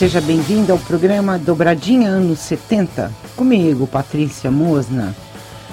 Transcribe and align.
Seja 0.00 0.18
bem-vindo 0.18 0.72
ao 0.72 0.78
programa 0.78 1.38
Dobradinha 1.38 2.08
anos 2.08 2.38
70, 2.38 3.12
comigo, 3.36 3.86
Patrícia 3.86 4.50
Mosna. 4.50 5.14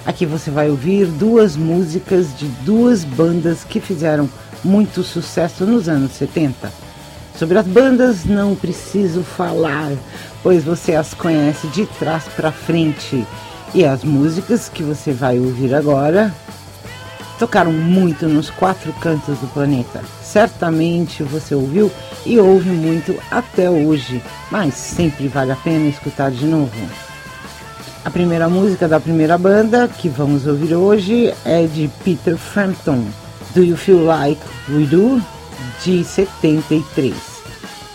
Aqui 0.06 0.26
você 0.26 0.52
vai 0.52 0.70
ouvir 0.70 1.06
duas 1.06 1.56
músicas 1.56 2.38
de 2.38 2.46
duas 2.66 3.06
bandas 3.06 3.64
que 3.64 3.80
fizeram 3.80 4.30
muito 4.66 5.02
sucesso 5.02 5.66
nos 5.66 5.88
anos 5.88 6.12
70 6.12 6.70
Sobre 7.38 7.58
as 7.58 7.66
bandas 7.66 8.26
não 8.26 8.54
preciso 8.54 9.24
falar, 9.24 9.94
pois 10.44 10.62
você 10.62 10.94
as 10.94 11.14
conhece 11.14 11.66
de 11.68 11.86
trás 11.86 12.26
para 12.26 12.52
frente. 12.52 13.26
E 13.74 13.86
as 13.86 14.04
músicas 14.04 14.68
que 14.68 14.84
você 14.84 15.14
vai 15.14 15.40
ouvir 15.40 15.74
agora 15.74 16.36
tocaram 17.40 17.72
muito 17.72 18.28
nos 18.28 18.50
quatro 18.50 18.92
cantos 18.94 19.38
do 19.40 19.48
planeta. 19.48 20.02
Certamente 20.22 21.24
você 21.24 21.54
ouviu 21.56 21.92
e 22.26 22.40
ouve 22.40 22.70
muito 22.70 23.16
até 23.32 23.70
hoje, 23.70 24.22
mas 24.52 24.74
sempre 24.74 25.28
vale 25.28 25.52
a 25.52 25.56
pena 25.56 25.88
escutar 25.88 26.32
de 26.32 26.46
novo. 26.46 26.72
A 28.04 28.10
primeira 28.10 28.48
música 28.48 28.88
da 28.88 29.00
primeira 29.00 29.38
banda 29.38 29.88
que 29.88 30.08
vamos 30.08 30.48
ouvir 30.48 30.74
hoje 30.74 31.34
é 31.44 31.66
de 31.66 31.90
Peter 32.04 32.38
Frampton, 32.38 33.04
Do 33.54 33.64
You 33.64 33.76
Feel 33.76 34.06
Like 34.06 34.42
We 34.70 34.86
Do? 34.86 35.22
de 35.84 36.04
73. 36.04 37.14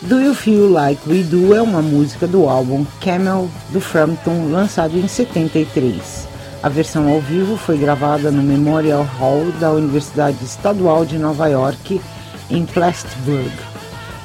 Do 0.02 0.20
You 0.20 0.34
Feel 0.34 0.68
Like 0.70 1.08
We 1.08 1.22
Do 1.22 1.54
é 1.54 1.62
uma 1.62 1.80
música 1.80 2.26
do 2.26 2.48
álbum 2.48 2.84
Camel 3.00 3.48
do 3.70 3.80
Frampton, 3.80 4.50
lançado 4.50 4.98
em 4.98 5.06
73. 5.06 6.21
A 6.62 6.68
versão 6.68 7.12
ao 7.12 7.20
vivo 7.20 7.56
foi 7.56 7.76
gravada 7.76 8.30
no 8.30 8.40
Memorial 8.40 9.02
Hall 9.02 9.50
da 9.58 9.72
Universidade 9.72 10.44
Estadual 10.44 11.04
de 11.04 11.18
Nova 11.18 11.48
York, 11.48 12.00
em 12.48 12.64
Plattsburgh. 12.64 13.50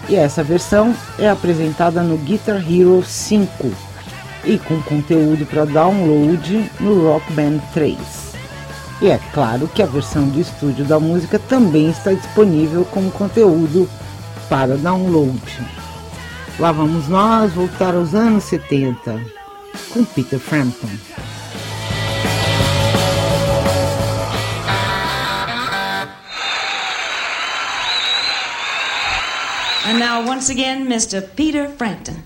E 0.07 0.16
essa 0.16 0.44
versão 0.44 0.95
é 1.17 1.27
apresentada 1.27 2.03
no 2.03 2.16
Guitar 2.17 2.57
Hero 2.57 3.03
5 3.03 3.71
e 4.45 4.59
com 4.59 4.79
conteúdo 4.83 5.47
para 5.47 5.66
download 5.66 6.71
no 6.79 7.09
Rock 7.09 7.33
Band 7.33 7.57
3. 7.73 7.97
E 9.01 9.09
é 9.09 9.19
claro 9.33 9.67
que 9.67 9.81
a 9.81 9.88
versão 9.88 10.29
do 10.29 10.39
estúdio 10.39 10.85
da 10.85 10.99
música 10.99 11.39
também 11.39 11.89
está 11.89 12.13
disponível 12.13 12.85
como 12.85 13.09
conteúdo 13.09 13.89
para 14.47 14.77
download. 14.77 15.41
Lá 16.59 16.72
vamos 16.72 17.07
nós 17.07 17.51
voltar 17.53 17.95
aos 17.95 18.13
anos 18.13 18.44
70 18.44 19.19
com 19.91 20.05
Peter 20.05 20.39
Frampton. 20.39 20.88
And 29.88 29.99
now, 29.99 30.27
once 30.27 30.49
again, 30.49 30.85
Mr. 30.85 31.33
Peter 31.38 31.69
Frampton. 31.69 32.25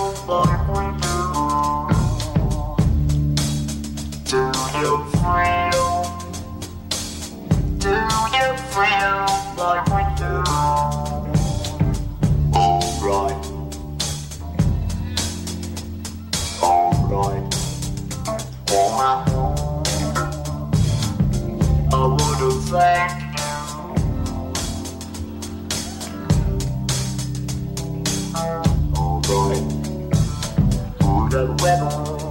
the 31.31 31.45
weather. 31.63 32.21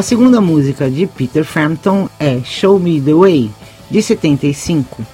A 0.00 0.02
segunda 0.02 0.40
música 0.40 0.90
de 0.90 1.06
Peter 1.06 1.44
Frampton 1.44 2.08
é 2.18 2.40
Show 2.42 2.80
Me 2.80 2.98
the 3.02 3.12
Way, 3.12 3.50
de 3.90 4.00
75, 4.00 5.04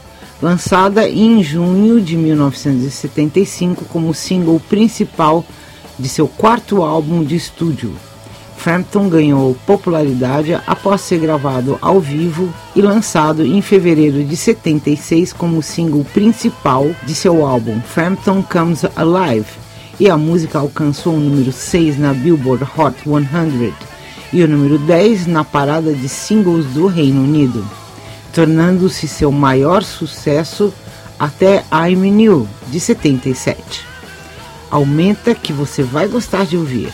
lançada 0.40 1.08
em 1.08 1.42
junho 1.42 2.00
de 2.00 2.16
1975 2.16 3.84
como 3.86 4.14
single 4.14 4.60
principal 4.60 5.44
de 5.98 6.08
seu 6.08 6.28
quarto 6.28 6.84
álbum 6.84 7.24
de 7.24 7.34
estúdio. 7.34 7.96
Frampton 8.56 9.08
ganhou 9.08 9.56
popularidade 9.66 10.54
após 10.54 11.00
ser 11.00 11.18
gravado 11.18 11.76
ao 11.82 12.00
vivo 12.00 12.48
e 12.76 12.80
lançado 12.80 13.44
em 13.44 13.60
fevereiro 13.60 14.22
de 14.22 14.36
76 14.36 15.32
como 15.32 15.64
single 15.64 16.04
principal 16.14 16.88
de 17.02 17.12
seu 17.12 17.44
álbum 17.44 17.80
Frampton 17.80 18.40
Comes 18.40 18.84
Alive, 18.94 19.50
e 19.98 20.08
a 20.08 20.16
música 20.16 20.60
alcançou 20.60 21.14
o 21.14 21.20
número 21.20 21.50
6 21.50 21.98
na 21.98 22.14
Billboard 22.14 22.64
Hot 22.78 22.94
100 23.02 23.95
e 24.36 24.44
o 24.44 24.48
número 24.48 24.76
10 24.76 25.28
na 25.28 25.42
parada 25.42 25.94
de 25.94 26.10
singles 26.10 26.66
do 26.66 26.88
Reino 26.88 27.22
Unido, 27.22 27.66
tornando-se 28.34 29.08
seu 29.08 29.32
maior 29.32 29.82
sucesso 29.82 30.74
até 31.18 31.64
I'm 31.72 32.10
New, 32.10 32.46
de 32.68 32.78
77. 32.78 33.86
Aumenta 34.70 35.34
que 35.34 35.54
você 35.54 35.82
vai 35.82 36.06
gostar 36.06 36.44
de 36.44 36.54
ouvir. 36.54 36.92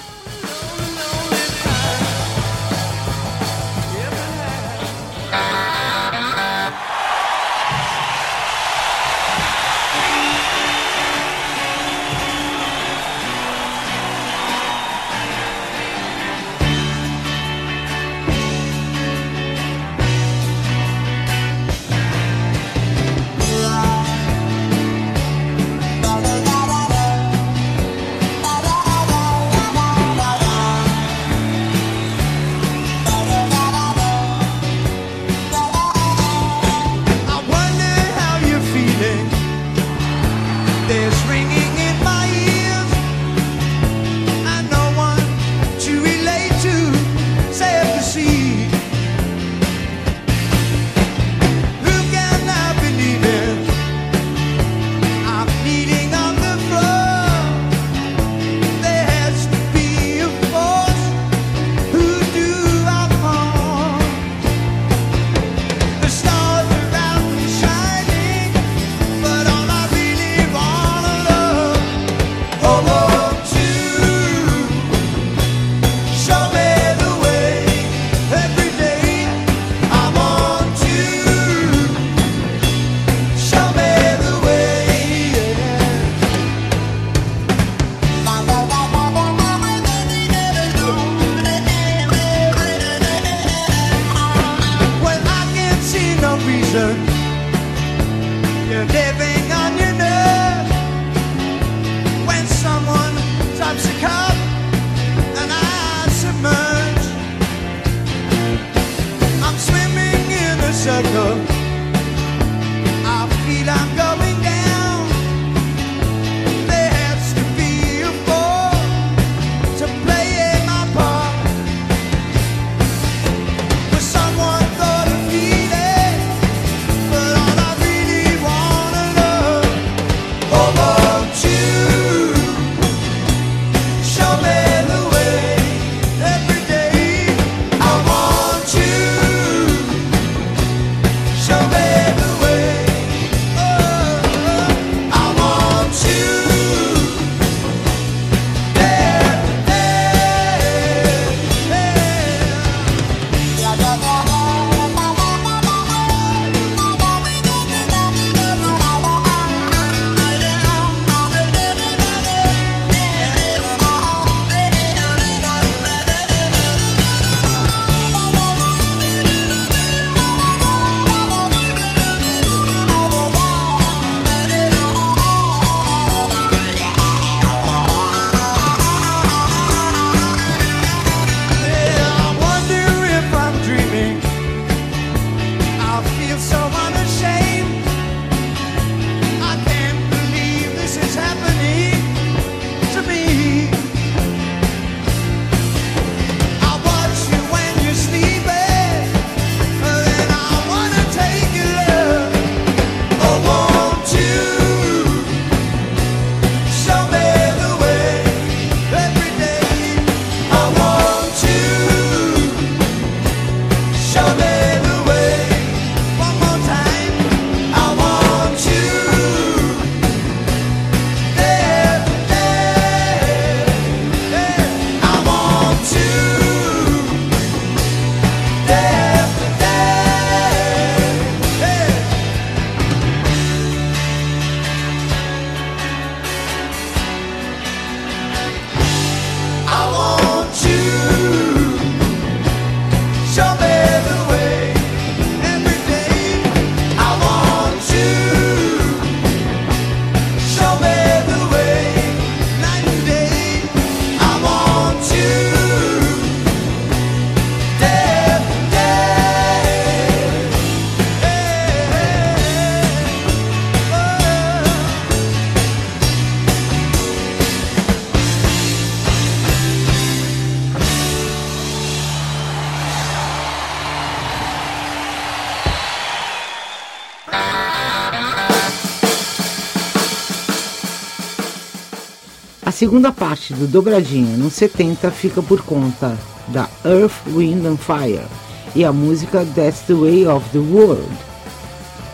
Segunda 282.83 283.13
parte 283.13 283.55
do 283.55 283.69
Dobradinha 283.69 284.37
nos 284.37 284.55
70 284.55 285.09
fica 285.13 285.41
por 285.41 285.63
conta 285.63 286.19
da 286.49 286.69
Earth, 286.85 287.15
Wind 287.29 287.65
and 287.65 287.77
Fire 287.77 288.27
e 288.75 288.85
a 288.85 288.93
música 288.93 289.47
That's 289.55 289.83
the 289.83 289.95
Way 289.95 290.27
of 290.27 290.45
the 290.51 290.59
World. 290.59 291.09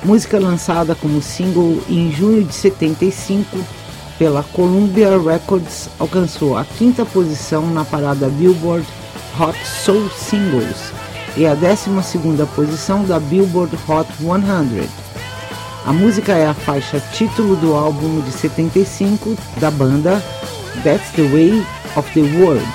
Música 0.05 0.39
lançada 0.39 0.95
como 0.95 1.23
single 1.23 1.83
em 1.89 2.13
junho 2.13 2.45
de 2.45 2.53
75 2.53 3.59
pela 4.19 4.43
Columbia 4.43 5.19
Records, 5.19 5.89
alcançou 5.99 6.59
a 6.59 6.67
quinta 6.67 7.03
posição 7.07 7.71
na 7.71 7.87
parada 7.87 8.29
Billboard 8.29 8.87
Hot 9.41 9.59
Soul 9.67 10.11
Singles 10.11 10.93
e 11.35 11.47
a 11.47 11.55
12 11.55 11.89
posição 12.55 13.07
da 13.07 13.19
Billboard 13.19 13.75
Hot 13.89 14.13
100. 14.19 14.87
A 15.87 15.93
música 15.95 16.33
é 16.35 16.47
a 16.47 16.53
faixa 16.53 17.01
título 17.15 17.57
do 17.57 17.73
álbum 17.73 18.21
de 18.21 18.33
75 18.33 19.35
da 19.59 19.71
banda 19.71 20.23
That's 20.83 21.11
the 21.13 21.23
Way 21.23 21.65
of 21.97 22.11
the 22.13 22.23
World, 22.39 22.67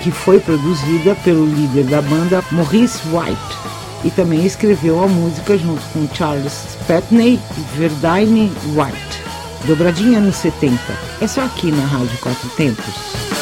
que 0.00 0.10
foi 0.10 0.40
produzida 0.40 1.14
pelo 1.24 1.46
líder 1.46 1.84
da 1.84 2.02
banda 2.02 2.44
Maurice 2.50 3.00
White 3.08 3.62
e 4.04 4.10
também 4.10 4.44
escreveu 4.44 5.02
a 5.02 5.06
música 5.06 5.56
junto 5.56 5.82
com 5.92 6.08
Charles 6.14 6.76
Patney 6.86 7.40
e 7.56 7.78
Verdine 7.78 8.52
White. 8.74 9.22
Dobradinha 9.66 10.20
nos 10.20 10.36
70, 10.36 10.78
é 11.20 11.26
só 11.26 11.42
aqui 11.42 11.70
na 11.70 11.84
Rádio 11.84 12.18
Quatro 12.18 12.48
Tempos. 12.50 13.41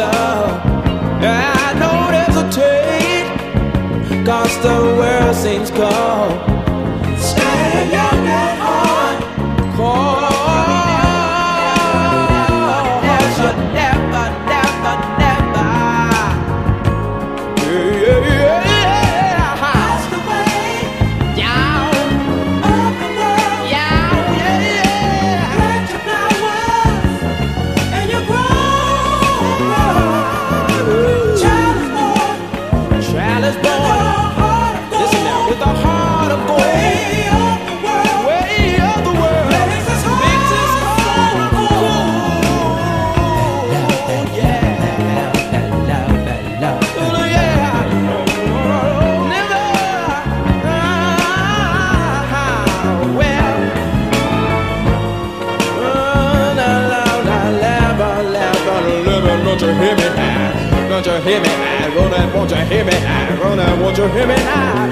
I 0.00 1.74
don't 1.78 2.12
hesitate, 2.14 3.26
cause 4.24 4.56
the 4.62 4.78
world 4.98 5.36
seems 5.36 5.70
cold. 5.70 6.57
You 63.98 64.06
hear 64.06 64.28
me 64.28 64.36
now? 64.36 64.88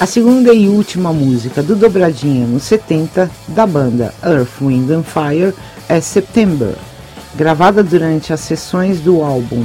A 0.00 0.06
segunda 0.06 0.52
e 0.52 0.68
última 0.68 1.12
música 1.12 1.62
do 1.62 1.76
Dobradinha 1.76 2.44
nos 2.44 2.64
70 2.64 3.30
da 3.46 3.68
banda 3.68 4.12
Earth, 4.24 4.60
Wind 4.60 4.90
and 4.90 5.04
Fire 5.04 5.54
é 5.88 6.00
September, 6.00 6.74
gravada 7.36 7.84
durante 7.84 8.32
as 8.32 8.40
sessões 8.40 8.98
do 8.98 9.22
álbum 9.22 9.64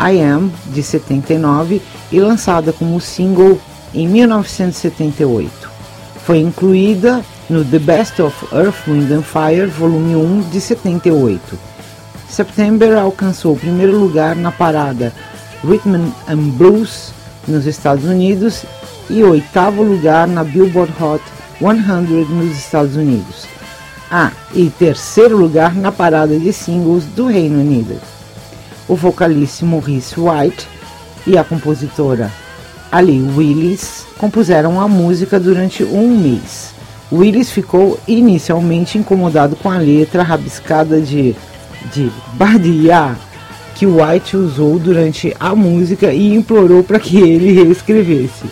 I 0.00 0.20
Am 0.20 0.50
de 0.66 0.82
79 0.82 1.82
e 2.12 2.20
lançada 2.20 2.72
como 2.72 3.00
single 3.00 3.58
em 3.92 4.06
1978. 4.06 5.50
Foi 6.24 6.38
incluída 6.38 7.24
no 7.50 7.64
The 7.64 7.78
Best 7.78 8.22
of 8.22 8.36
Earth, 8.54 8.86
Wind 8.86 9.10
and 9.10 9.22
Fire 9.22 9.66
Volume 9.66 10.14
1 10.14 10.50
de 10.50 10.60
78. 10.60 11.58
September 12.28 12.96
alcançou 12.96 13.54
o 13.54 13.58
primeiro 13.58 13.98
lugar 13.98 14.36
na 14.36 14.52
parada 14.52 15.12
Rhythm 15.64 16.12
and 16.28 16.50
Blues 16.56 17.12
nos 17.46 17.66
Estados 17.66 18.04
Unidos 18.04 18.64
e 19.10 19.24
oitavo 19.24 19.82
lugar 19.82 20.28
na 20.28 20.44
Billboard 20.44 20.92
Hot 21.02 21.24
100 21.58 22.26
nos 22.28 22.56
Estados 22.56 22.94
Unidos. 22.94 23.46
Ah, 24.10 24.30
e 24.54 24.70
terceiro 24.70 25.36
lugar 25.36 25.74
na 25.74 25.90
parada 25.90 26.38
de 26.38 26.52
singles 26.52 27.04
do 27.04 27.26
Reino 27.26 27.60
Unido. 27.60 27.98
O 28.88 28.96
vocalista 28.96 29.66
Maurice 29.66 30.14
White 30.18 30.66
e 31.26 31.36
a 31.36 31.44
compositora 31.44 32.32
Ali 32.90 33.20
Willis 33.36 34.06
compuseram 34.16 34.80
a 34.80 34.88
música 34.88 35.38
durante 35.38 35.84
um 35.84 36.16
mês. 36.16 36.72
Willis 37.12 37.50
ficou 37.50 38.00
inicialmente 38.08 38.96
incomodado 38.96 39.56
com 39.56 39.70
a 39.70 39.76
letra 39.76 40.22
rabiscada 40.22 41.00
de, 41.00 41.36
de 41.92 42.10
Badia 42.32 43.16
que 43.74 43.86
White 43.86 44.36
usou 44.36 44.76
durante 44.76 45.36
a 45.38 45.54
música 45.54 46.12
e 46.12 46.34
implorou 46.34 46.82
para 46.82 46.98
que 46.98 47.18
ele 47.18 47.52
reescrevesse. 47.52 48.46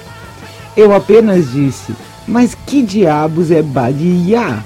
Eu 0.77 0.95
apenas 0.95 1.51
disse, 1.51 1.93
mas 2.29 2.55
que 2.55 2.81
diabos 2.81 3.51
é 3.51 3.61
Badia? 3.61 4.63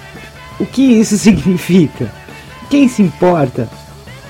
O 0.58 0.66
que 0.66 0.82
isso 0.82 1.16
significa? 1.18 2.12
Quem 2.68 2.88
se 2.88 3.00
importa? 3.00 3.68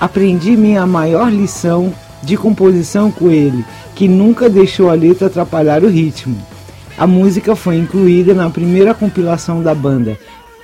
Aprendi 0.01 0.57
minha 0.57 0.83
maior 0.87 1.31
lição 1.31 1.93
de 2.23 2.35
composição 2.35 3.11
com 3.11 3.29
ele, 3.29 3.63
que 3.93 4.07
nunca 4.07 4.49
deixou 4.49 4.89
a 4.89 4.95
letra 4.95 5.27
atrapalhar 5.27 5.83
o 5.83 5.87
ritmo. 5.87 6.35
A 6.97 7.05
música 7.05 7.55
foi 7.55 7.77
incluída 7.77 8.33
na 8.33 8.49
primeira 8.49 8.95
compilação 8.95 9.61
da 9.61 9.75
banda, 9.75 10.17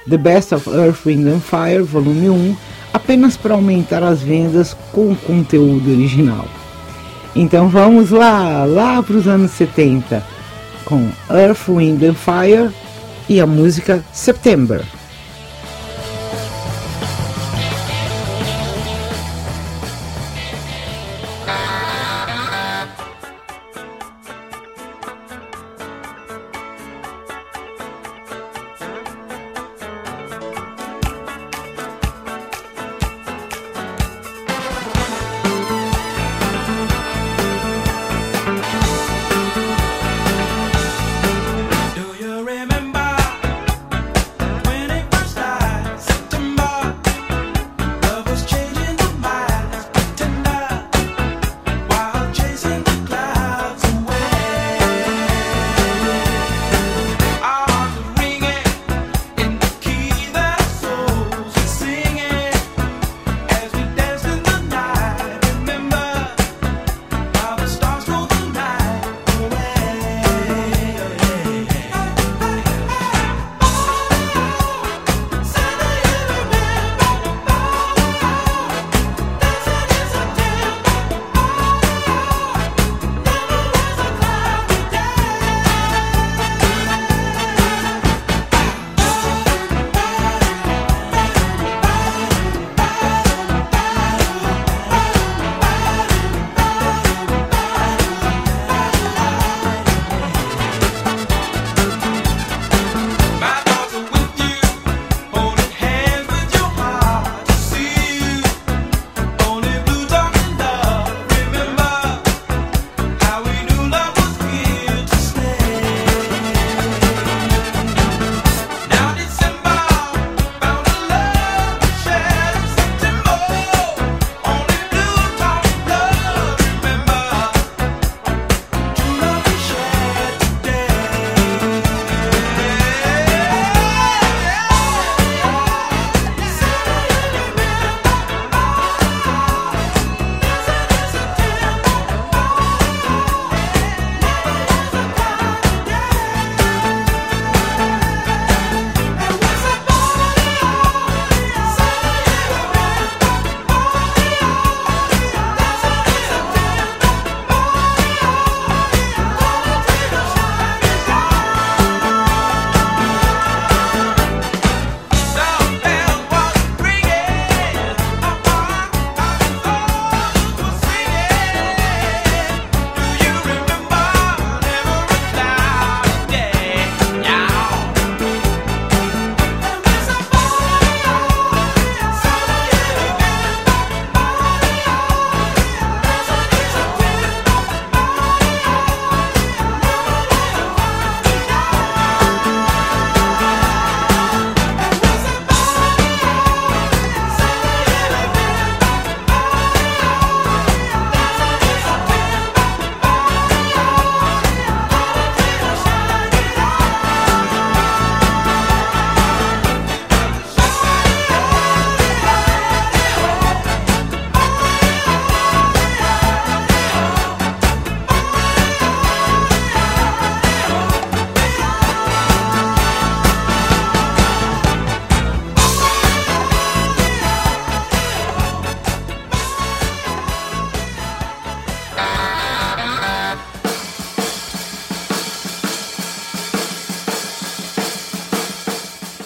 The 0.09 0.17
Best 0.17 0.55
of 0.55 0.67
Earth, 0.67 1.05
Wind 1.05 1.27
and 1.27 1.39
Fire, 1.39 1.83
volume 1.83 2.31
1, 2.31 2.55
apenas 2.91 3.37
para 3.37 3.53
aumentar 3.53 4.01
as 4.01 4.23
vendas 4.23 4.75
com 4.91 5.11
o 5.11 5.15
conteúdo 5.15 5.91
original. 5.91 6.45
Então 7.35 7.69
vamos 7.69 8.09
lá, 8.09 8.65
lá 8.65 9.03
para 9.03 9.17
os 9.17 9.27
anos 9.27 9.51
70, 9.51 10.23
com 10.83 11.09
Earth, 11.29 11.67
Wind 11.67 12.01
and 12.01 12.15
Fire 12.15 12.71
e 13.29 13.39
a 13.39 13.45
música 13.45 14.03
September. 14.11 14.83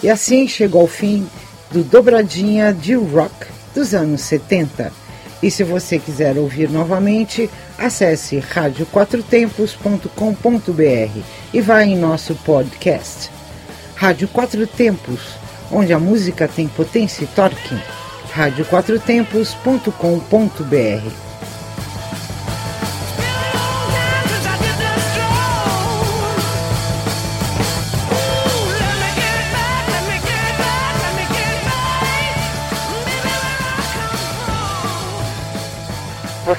E 0.04 0.10
assim 0.10 0.48
chegou 0.48 0.82
ao 0.82 0.88
fim 0.88 1.28
do 1.72 1.84
Dobradinha 1.84 2.74
de 2.74 2.96
Rock 2.96 3.48
dos 3.74 3.94
anos 3.94 4.22
70. 4.22 4.92
E 5.42 5.50
se 5.50 5.64
você 5.64 5.98
quiser 5.98 6.38
ouvir 6.38 6.70
novamente, 6.70 7.50
acesse 7.78 8.40
radioquatrotempos.com.br 8.40 11.20
e 11.54 11.62
vá 11.62 11.84
em 11.84 11.98
nosso 11.98 12.36
podcast. 12.36 13.32
Rádio 13.96 14.28
Quatro 14.28 14.68
Tempos, 14.68 15.22
onde 15.72 15.94
a 15.94 16.00
música 16.00 16.48
tem 16.48 16.68
potência 16.68 17.24
e 17.24 17.28
torque. 17.28 17.76
radioquatrotempos.com.br 18.32 21.31